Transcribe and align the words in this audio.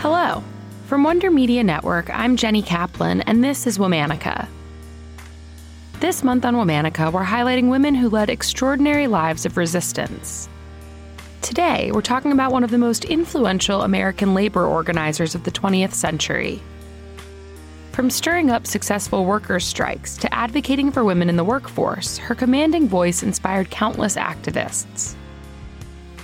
Hello. 0.00 0.42
From 0.86 1.04
Wonder 1.04 1.30
Media 1.30 1.62
Network, 1.62 2.08
I'm 2.08 2.38
Jenny 2.38 2.62
Kaplan, 2.62 3.20
and 3.20 3.44
this 3.44 3.66
is 3.66 3.76
Womanica. 3.76 4.48
This 6.00 6.24
month 6.24 6.46
on 6.46 6.54
Womanica, 6.54 7.12
we're 7.12 7.22
highlighting 7.22 7.68
women 7.68 7.94
who 7.94 8.08
led 8.08 8.30
extraordinary 8.30 9.08
lives 9.08 9.44
of 9.44 9.58
resistance. 9.58 10.48
Today, 11.42 11.92
we're 11.92 12.00
talking 12.00 12.32
about 12.32 12.50
one 12.50 12.64
of 12.64 12.70
the 12.70 12.78
most 12.78 13.04
influential 13.04 13.82
American 13.82 14.32
labor 14.32 14.64
organizers 14.64 15.34
of 15.34 15.44
the 15.44 15.50
20th 15.50 15.92
century. 15.92 16.62
From 17.92 18.08
stirring 18.08 18.48
up 18.48 18.66
successful 18.66 19.26
workers' 19.26 19.66
strikes 19.66 20.16
to 20.16 20.34
advocating 20.34 20.90
for 20.90 21.04
women 21.04 21.28
in 21.28 21.36
the 21.36 21.44
workforce, 21.44 22.16
her 22.16 22.34
commanding 22.34 22.88
voice 22.88 23.22
inspired 23.22 23.68
countless 23.68 24.16
activists. 24.16 25.14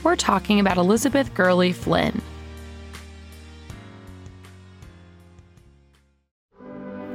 We're 0.02 0.16
talking 0.16 0.60
about 0.60 0.78
Elizabeth 0.78 1.34
Gurley 1.34 1.72
Flynn. 1.72 2.22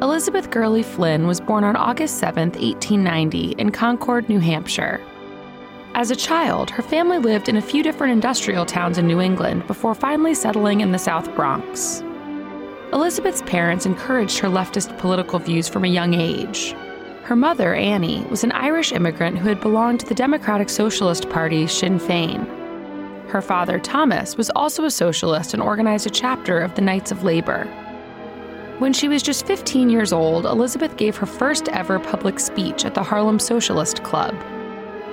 Elizabeth 0.02 0.50
Gurley 0.50 0.82
Flynn 0.82 1.28
was 1.28 1.40
born 1.40 1.64
on 1.64 1.76
August 1.76 2.18
7, 2.18 2.50
1890, 2.54 3.52
in 3.60 3.72
Concord, 3.72 4.28
New 4.28 4.40
Hampshire. 4.40 5.00
As 5.94 6.10
a 6.10 6.16
child, 6.16 6.72
her 6.72 6.82
family 6.82 7.20
lived 7.20 7.48
in 7.48 7.58
a 7.58 7.62
few 7.62 7.84
different 7.84 8.12
industrial 8.12 8.66
towns 8.66 8.98
in 8.98 9.06
New 9.06 9.22
England 9.22 9.68
before 9.68 9.94
finally 9.94 10.34
settling 10.34 10.82
in 10.82 10.92
the 10.92 10.98
South 10.98 11.32
Bronx. 11.36 12.02
Elizabeth's 12.92 13.44
parents 13.44 13.86
encouraged 13.86 14.40
her 14.40 14.48
leftist 14.48 14.98
political 14.98 15.38
views 15.38 15.68
from 15.68 15.86
a 15.86 15.88
young 15.90 16.16
age. 16.16 16.74
Her 17.22 17.36
mother, 17.36 17.76
Annie, 17.76 18.26
was 18.26 18.44
an 18.44 18.54
Irish 18.54 18.92
immigrant 18.92 19.38
who 19.38 19.50
had 19.50 19.62
belonged 19.62 20.00
to 20.00 20.08
the 20.08 20.16
Democratic 20.16 20.70
Socialist 20.70 21.30
Party, 21.30 21.68
Sinn 21.68 22.00
Féin. 22.00 22.48
Her 23.30 23.42
father, 23.42 23.78
Thomas, 23.78 24.36
was 24.36 24.50
also 24.56 24.84
a 24.84 24.90
socialist 24.90 25.54
and 25.54 25.62
organized 25.62 26.08
a 26.08 26.10
chapter 26.10 26.60
of 26.60 26.74
the 26.74 26.82
Knights 26.82 27.12
of 27.12 27.24
Labor. 27.24 27.72
When 28.82 28.94
she 28.94 29.08
was 29.08 29.22
just 29.22 29.46
15 29.46 29.92
years 29.92 30.12
old, 30.12 30.48
Elizabeth 30.48 30.98
gave 30.98 31.16
her 31.18 31.28
first 31.28 31.70
ever 31.70 32.00
public 32.00 32.40
speech 32.40 32.84
at 32.84 32.96
the 32.96 33.04
Harlem 33.04 33.38
Socialist 33.38 34.02
Club. 34.02 34.34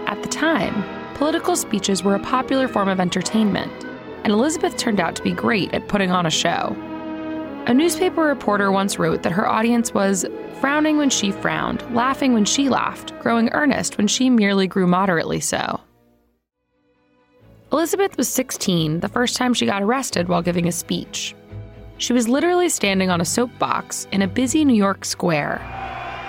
At 0.06 0.22
the 0.22 0.28
time, 0.30 0.82
political 1.16 1.54
speeches 1.54 2.02
were 2.02 2.14
a 2.14 2.20
popular 2.20 2.66
form 2.66 2.88
of 2.88 2.98
entertainment, 2.98 3.70
and 4.24 4.32
Elizabeth 4.32 4.78
turned 4.78 5.00
out 5.00 5.16
to 5.16 5.22
be 5.22 5.32
great 5.32 5.74
at 5.74 5.86
putting 5.86 6.10
on 6.10 6.24
a 6.24 6.30
show. 6.30 6.74
A 7.66 7.74
newspaper 7.74 8.22
reporter 8.22 8.72
once 8.72 8.98
wrote 8.98 9.22
that 9.22 9.32
her 9.32 9.46
audience 9.46 9.92
was 9.92 10.24
frowning 10.62 10.96
when 10.96 11.10
she 11.10 11.30
frowned, 11.30 11.84
laughing 11.94 12.32
when 12.32 12.46
she 12.46 12.70
laughed, 12.70 13.12
growing 13.20 13.50
earnest 13.50 13.98
when 13.98 14.06
she 14.08 14.30
merely 14.30 14.66
grew 14.66 14.86
moderately 14.86 15.40
so. 15.40 15.78
Elizabeth 17.70 18.16
was 18.16 18.30
16 18.30 19.00
the 19.00 19.10
first 19.10 19.36
time 19.36 19.52
she 19.52 19.66
got 19.66 19.82
arrested 19.82 20.26
while 20.26 20.40
giving 20.40 20.66
a 20.66 20.72
speech. 20.72 21.34
She 21.98 22.12
was 22.12 22.28
literally 22.28 22.68
standing 22.68 23.10
on 23.10 23.20
a 23.20 23.24
soapbox 23.24 24.06
in 24.12 24.22
a 24.22 24.28
busy 24.28 24.64
New 24.64 24.76
York 24.76 25.04
square 25.04 25.58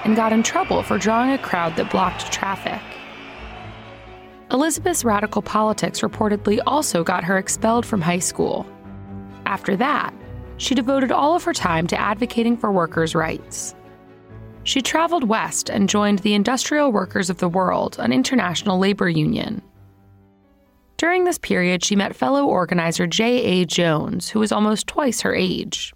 and 0.03 0.15
got 0.15 0.33
in 0.33 0.41
trouble 0.41 0.81
for 0.81 0.97
drawing 0.97 1.31
a 1.31 1.37
crowd 1.37 1.75
that 1.75 1.91
blocked 1.91 2.31
traffic. 2.31 2.81
Elizabeth's 4.51 5.05
radical 5.05 5.43
politics 5.43 6.01
reportedly 6.01 6.59
also 6.65 7.03
got 7.03 7.23
her 7.23 7.37
expelled 7.37 7.85
from 7.85 8.01
high 8.01 8.19
school. 8.19 8.65
After 9.45 9.75
that, 9.75 10.11
she 10.57 10.73
devoted 10.73 11.11
all 11.11 11.35
of 11.35 11.43
her 11.43 11.53
time 11.53 11.85
to 11.87 11.99
advocating 11.99 12.57
for 12.57 12.71
workers' 12.71 13.13
rights. 13.13 13.75
She 14.63 14.81
traveled 14.81 15.23
west 15.23 15.69
and 15.69 15.87
joined 15.87 16.19
the 16.19 16.33
Industrial 16.33 16.91
Workers 16.91 17.29
of 17.29 17.37
the 17.37 17.47
World, 17.47 17.97
an 17.99 18.11
international 18.11 18.79
labor 18.79 19.07
union. 19.07 19.61
During 20.99 21.23
this 21.23 21.37
period, 21.37 21.81
she 21.81 21.95
met 21.95 22.13
fellow 22.13 22.45
organizer 22.45 23.07
J.A. 23.07 23.63
Jones, 23.63 24.27
who 24.27 24.39
was 24.41 24.51
almost 24.51 24.85
twice 24.85 25.21
her 25.21 25.33
age. 25.33 25.93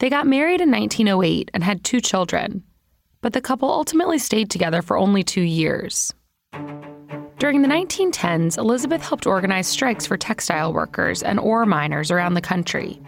They 0.00 0.10
got 0.10 0.26
married 0.26 0.60
in 0.60 0.72
1908 0.72 1.52
and 1.54 1.62
had 1.62 1.84
two 1.84 2.00
children, 2.00 2.64
but 3.20 3.34
the 3.34 3.40
couple 3.40 3.70
ultimately 3.70 4.18
stayed 4.18 4.50
together 4.50 4.82
for 4.82 4.98
only 4.98 5.22
two 5.22 5.42
years. 5.42 6.12
During 7.38 7.62
the 7.62 7.68
1910s, 7.68 8.58
Elizabeth 8.58 9.00
helped 9.00 9.28
organize 9.28 9.68
strikes 9.68 10.06
for 10.06 10.16
textile 10.16 10.72
workers 10.72 11.22
and 11.22 11.38
ore 11.38 11.64
miners 11.64 12.10
around 12.10 12.34
the 12.34 12.40
country. 12.40 13.00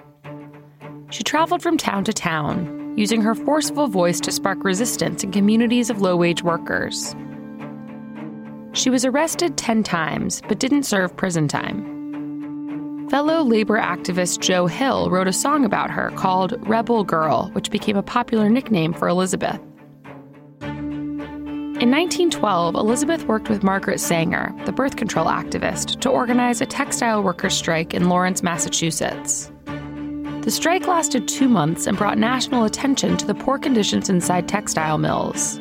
She 1.10 1.24
traveled 1.24 1.62
from 1.62 1.78
town 1.78 2.04
to 2.04 2.12
town, 2.12 2.94
using 2.96 3.22
her 3.22 3.34
forceful 3.34 3.88
voice 3.88 4.20
to 4.20 4.30
spark 4.30 4.62
resistance 4.62 5.24
in 5.24 5.32
communities 5.32 5.90
of 5.90 6.00
low 6.00 6.14
wage 6.16 6.44
workers. 6.44 7.16
She 8.76 8.90
was 8.90 9.06
arrested 9.06 9.56
10 9.56 9.84
times, 9.84 10.42
but 10.48 10.58
didn't 10.58 10.82
serve 10.82 11.16
prison 11.16 11.48
time. 11.48 13.08
Fellow 13.08 13.42
labor 13.42 13.78
activist 13.78 14.40
Joe 14.40 14.66
Hill 14.66 15.08
wrote 15.08 15.26
a 15.26 15.32
song 15.32 15.64
about 15.64 15.90
her 15.90 16.10
called 16.10 16.54
Rebel 16.68 17.02
Girl, 17.02 17.48
which 17.54 17.70
became 17.70 17.96
a 17.96 18.02
popular 18.02 18.50
nickname 18.50 18.92
for 18.92 19.08
Elizabeth. 19.08 19.58
In 20.60 21.90
1912, 21.90 22.74
Elizabeth 22.74 23.24
worked 23.24 23.48
with 23.48 23.62
Margaret 23.62 23.98
Sanger, 23.98 24.54
the 24.66 24.72
birth 24.72 24.96
control 24.96 25.24
activist, 25.26 25.98
to 26.00 26.10
organize 26.10 26.60
a 26.60 26.66
textile 26.66 27.22
workers' 27.22 27.56
strike 27.56 27.94
in 27.94 28.10
Lawrence, 28.10 28.42
Massachusetts. 28.42 29.50
The 30.42 30.50
strike 30.50 30.86
lasted 30.86 31.28
two 31.28 31.48
months 31.48 31.86
and 31.86 31.96
brought 31.96 32.18
national 32.18 32.64
attention 32.64 33.16
to 33.16 33.26
the 33.26 33.34
poor 33.34 33.58
conditions 33.58 34.10
inside 34.10 34.48
textile 34.48 34.98
mills 34.98 35.60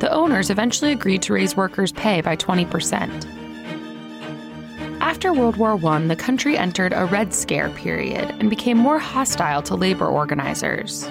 the 0.00 0.12
owners 0.12 0.50
eventually 0.50 0.92
agreed 0.92 1.22
to 1.22 1.32
raise 1.32 1.56
workers' 1.56 1.92
pay 1.92 2.20
by 2.20 2.36
20%. 2.36 3.44
After 5.00 5.32
World 5.32 5.56
War 5.56 5.78
I, 5.84 6.06
the 6.06 6.16
country 6.16 6.56
entered 6.56 6.92
a 6.92 7.06
Red 7.06 7.32
Scare 7.32 7.70
period 7.70 8.30
and 8.40 8.50
became 8.50 8.78
more 8.78 8.98
hostile 8.98 9.62
to 9.62 9.74
labor 9.74 10.06
organizers. 10.06 11.04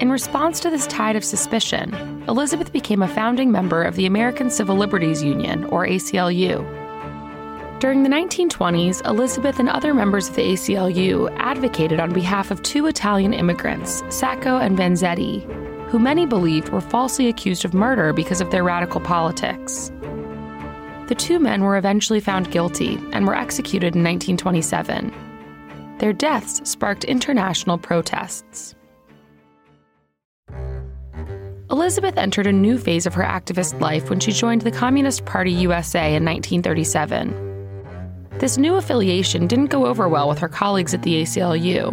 In 0.00 0.10
response 0.10 0.58
to 0.60 0.70
this 0.70 0.86
tide 0.86 1.14
of 1.14 1.24
suspicion, 1.24 1.94
Elizabeth 2.26 2.72
became 2.72 3.02
a 3.02 3.08
founding 3.08 3.52
member 3.52 3.82
of 3.82 3.96
the 3.96 4.06
American 4.06 4.50
Civil 4.50 4.76
Liberties 4.76 5.22
Union, 5.22 5.64
or 5.66 5.86
ACLU. 5.86 6.66
During 7.80 8.02
the 8.02 8.08
1920s, 8.08 9.04
Elizabeth 9.06 9.58
and 9.58 9.68
other 9.68 9.92
members 9.92 10.28
of 10.28 10.36
the 10.36 10.52
ACLU 10.52 11.32
advocated 11.38 12.00
on 12.00 12.12
behalf 12.12 12.50
of 12.50 12.62
two 12.62 12.86
Italian 12.86 13.32
immigrants, 13.32 14.02
Sacco 14.08 14.58
and 14.58 14.78
Vanzetti, 14.78 15.44
who 15.92 15.98
many 15.98 16.24
believed 16.24 16.70
were 16.70 16.80
falsely 16.80 17.28
accused 17.28 17.66
of 17.66 17.74
murder 17.74 18.14
because 18.14 18.40
of 18.40 18.50
their 18.50 18.64
radical 18.64 18.98
politics. 18.98 19.92
The 21.08 21.14
two 21.14 21.38
men 21.38 21.60
were 21.60 21.76
eventually 21.76 22.18
found 22.18 22.50
guilty 22.50 22.98
and 23.12 23.26
were 23.26 23.36
executed 23.36 23.94
in 23.94 24.02
1927. 24.02 25.12
Their 25.98 26.14
deaths 26.14 26.62
sparked 26.64 27.04
international 27.04 27.76
protests. 27.76 28.74
Elizabeth 31.70 32.16
entered 32.16 32.46
a 32.46 32.52
new 32.52 32.78
phase 32.78 33.04
of 33.04 33.12
her 33.12 33.22
activist 33.22 33.78
life 33.78 34.08
when 34.08 34.18
she 34.18 34.32
joined 34.32 34.62
the 34.62 34.70
Communist 34.70 35.26
Party 35.26 35.52
USA 35.52 36.14
in 36.14 36.24
1937. 36.24 38.28
This 38.38 38.56
new 38.56 38.76
affiliation 38.76 39.46
didn't 39.46 39.66
go 39.66 39.84
over 39.84 40.08
well 40.08 40.30
with 40.30 40.38
her 40.38 40.48
colleagues 40.48 40.94
at 40.94 41.02
the 41.02 41.20
ACLU, 41.20 41.92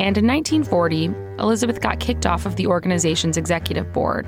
and 0.00 0.18
in 0.18 0.26
1940, 0.26 1.14
Elizabeth 1.40 1.80
got 1.80 2.00
kicked 2.00 2.26
off 2.26 2.46
of 2.46 2.56
the 2.56 2.66
organization's 2.66 3.36
executive 3.36 3.92
board. 3.92 4.26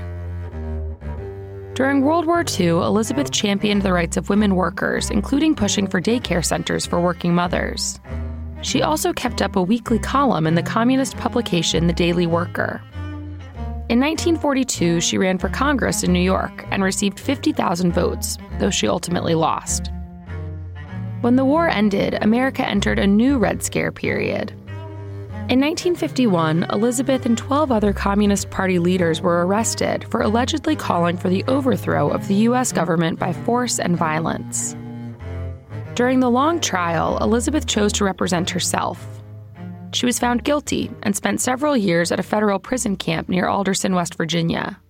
During 1.75 2.03
World 2.03 2.27
War 2.27 2.45
II, 2.45 2.69
Elizabeth 2.69 3.31
championed 3.31 3.83
the 3.83 3.93
rights 3.93 4.17
of 4.17 4.29
women 4.29 4.57
workers, 4.57 5.11
including 5.11 5.55
pushing 5.55 5.87
for 5.87 6.01
daycare 6.01 6.45
centers 6.45 6.85
for 6.85 7.01
working 7.01 7.35
mothers. 7.35 7.99
She 8.61 8.83
also 8.83 9.13
kept 9.13 9.41
up 9.41 9.57
a 9.57 9.63
weekly 9.63 9.99
column 9.99 10.47
in 10.47 10.55
the 10.55 10.63
communist 10.63 11.17
publication 11.17 11.87
The 11.87 11.93
Daily 11.93 12.27
Worker. 12.27 12.83
In 13.89 14.01
1942, 14.01 15.01
she 15.01 15.19
ran 15.19 15.39
for 15.39 15.49
Congress 15.49 16.03
in 16.03 16.13
New 16.13 16.21
York 16.21 16.65
and 16.71 16.83
received 16.83 17.19
50,000 17.19 17.93
votes, 17.93 18.39
though 18.59 18.71
she 18.71 18.87
ultimately 18.87 19.35
lost. 19.35 19.91
When 21.23 21.37
the 21.37 21.45
war 21.45 21.69
ended, 21.69 22.19
America 22.23 22.67
entered 22.67 22.99
a 22.99 23.07
new 23.07 23.39
Red 23.39 23.63
Scare 23.63 23.93
period. 23.93 24.53
In 25.49 25.61
1951, 25.61 26.67
Elizabeth 26.71 27.27
and 27.27 27.37
12 27.37 27.73
other 27.73 27.93
Communist 27.93 28.49
Party 28.51 28.79
leaders 28.79 29.21
were 29.21 29.45
arrested 29.45 30.05
for 30.09 30.23
allegedly 30.23 30.77
calling 30.77 31.17
for 31.17 31.29
the 31.29 31.45
overthrow 31.49 32.09
of 32.09 32.27
the 32.29 32.35
U.S. 32.47 32.73
government 32.73 33.19
by 33.19 33.33
force 33.33 33.81
and 33.81 33.97
violence. 33.97 34.77
During 35.95 36.21
the 36.21 36.31
long 36.31 36.61
trial, 36.61 37.19
Elizabeth 37.19 37.67
chose 37.67 37.93
to 37.95 38.05
represent 38.05 38.51
herself. 38.51 39.05
She 39.93 40.07
was 40.07 40.19
found 40.19 40.45
guilty 40.45 40.91
and 41.03 41.15
spent 41.15 41.41
several 41.41 41.77
years 41.77 42.13
at 42.13 42.21
a 42.21 42.23
federal 42.23 42.61
prison 42.61 42.97
camp 42.97 43.29
near 43.29 43.49
Alderson, 43.49 43.95
West 43.95 44.15
Virginia. 44.15 44.81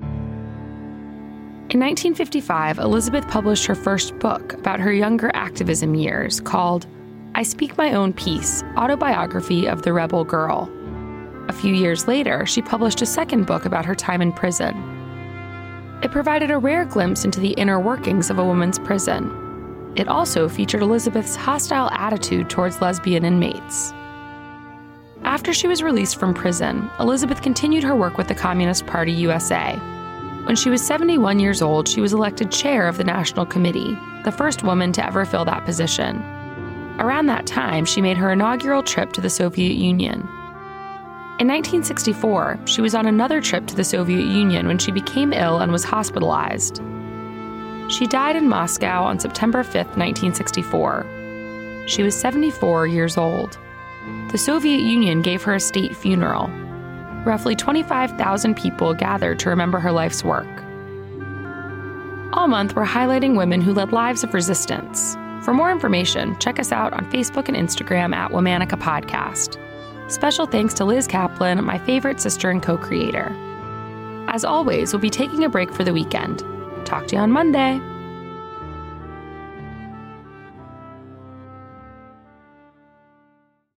In 0.00 1.78
1955, 1.78 2.78
Elizabeth 2.78 3.28
published 3.28 3.66
her 3.66 3.74
first 3.74 4.16
book 4.20 4.54
about 4.54 4.80
her 4.80 4.92
younger 4.92 5.30
activism 5.34 5.94
years 5.96 6.40
called 6.40 6.86
I 7.40 7.42
Speak 7.42 7.78
My 7.78 7.94
Own 7.94 8.12
piece, 8.12 8.62
Autobiography 8.76 9.66
of 9.66 9.80
the 9.80 9.94
Rebel 9.94 10.24
Girl. 10.24 10.70
A 11.48 11.54
few 11.54 11.72
years 11.72 12.06
later, 12.06 12.44
she 12.44 12.60
published 12.60 13.00
a 13.00 13.06
second 13.06 13.46
book 13.46 13.64
about 13.64 13.86
her 13.86 13.94
time 13.94 14.20
in 14.20 14.30
prison. 14.30 14.76
It 16.02 16.10
provided 16.10 16.50
a 16.50 16.58
rare 16.58 16.84
glimpse 16.84 17.24
into 17.24 17.40
the 17.40 17.52
inner 17.52 17.80
workings 17.80 18.28
of 18.28 18.38
a 18.38 18.44
woman's 18.44 18.78
prison. 18.78 19.94
It 19.96 20.06
also 20.06 20.50
featured 20.50 20.82
Elizabeth's 20.82 21.34
hostile 21.34 21.88
attitude 21.92 22.50
towards 22.50 22.82
lesbian 22.82 23.24
inmates. 23.24 23.94
After 25.22 25.54
she 25.54 25.66
was 25.66 25.82
released 25.82 26.20
from 26.20 26.34
prison, 26.34 26.90
Elizabeth 27.00 27.40
continued 27.40 27.84
her 27.84 27.96
work 27.96 28.18
with 28.18 28.28
the 28.28 28.34
Communist 28.34 28.86
Party 28.86 29.12
USA. 29.12 29.76
When 30.44 30.56
she 30.56 30.68
was 30.68 30.86
71 30.86 31.38
years 31.38 31.62
old, 31.62 31.88
she 31.88 32.02
was 32.02 32.12
elected 32.12 32.52
chair 32.52 32.86
of 32.86 32.98
the 32.98 33.04
National 33.04 33.46
Committee, 33.46 33.96
the 34.26 34.32
first 34.32 34.62
woman 34.62 34.92
to 34.92 35.06
ever 35.06 35.24
fill 35.24 35.46
that 35.46 35.64
position. 35.64 36.22
Around 37.00 37.26
that 37.26 37.46
time, 37.46 37.86
she 37.86 38.02
made 38.02 38.18
her 38.18 38.30
inaugural 38.30 38.82
trip 38.82 39.14
to 39.14 39.22
the 39.22 39.30
Soviet 39.30 39.72
Union. 39.72 40.20
In 41.40 41.48
1964, 41.48 42.60
she 42.66 42.82
was 42.82 42.94
on 42.94 43.06
another 43.06 43.40
trip 43.40 43.66
to 43.68 43.74
the 43.74 43.84
Soviet 43.84 44.26
Union 44.26 44.66
when 44.66 44.76
she 44.76 44.92
became 44.92 45.32
ill 45.32 45.60
and 45.60 45.72
was 45.72 45.82
hospitalized. 45.82 46.82
She 47.88 48.06
died 48.06 48.36
in 48.36 48.50
Moscow 48.50 49.02
on 49.02 49.18
September 49.18 49.64
5, 49.64 49.74
1964. 49.96 51.84
She 51.86 52.02
was 52.02 52.14
74 52.14 52.86
years 52.86 53.16
old. 53.16 53.58
The 54.30 54.36
Soviet 54.36 54.80
Union 54.80 55.22
gave 55.22 55.42
her 55.42 55.54
a 55.54 55.60
state 55.60 55.96
funeral. 55.96 56.48
Roughly 57.24 57.56
25,000 57.56 58.54
people 58.54 58.92
gathered 58.92 59.38
to 59.38 59.48
remember 59.48 59.78
her 59.78 59.90
life's 59.90 60.22
work. 60.22 60.46
All 62.34 62.46
month, 62.46 62.76
we're 62.76 62.84
highlighting 62.84 63.38
women 63.38 63.62
who 63.62 63.72
led 63.72 63.90
lives 63.90 64.22
of 64.22 64.34
resistance. 64.34 65.16
For 65.42 65.54
more 65.54 65.70
information, 65.70 66.38
check 66.38 66.58
us 66.58 66.70
out 66.70 66.92
on 66.92 67.10
Facebook 67.10 67.48
and 67.48 67.56
Instagram 67.56 68.14
at 68.14 68.30
Womanica 68.30 68.78
Podcast. 68.78 69.58
Special 70.10 70.46
thanks 70.46 70.74
to 70.74 70.84
Liz 70.84 71.06
Kaplan, 71.06 71.64
my 71.64 71.78
favorite 71.78 72.20
sister 72.20 72.50
and 72.50 72.62
co 72.62 72.76
creator. 72.76 73.34
As 74.28 74.44
always, 74.44 74.92
we'll 74.92 75.00
be 75.00 75.10
taking 75.10 75.44
a 75.44 75.48
break 75.48 75.72
for 75.72 75.82
the 75.82 75.92
weekend. 75.92 76.44
Talk 76.84 77.06
to 77.08 77.16
you 77.16 77.22
on 77.22 77.32
Monday. 77.32 77.80